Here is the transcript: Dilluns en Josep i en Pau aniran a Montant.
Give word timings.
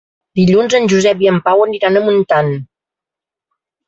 Dilluns 0.37 0.75
en 0.77 0.87
Josep 0.93 1.19
i 1.25 1.29
en 1.31 1.37
Pau 1.47 1.61
aniran 1.65 1.99
a 1.99 2.03
Montant. 2.07 2.51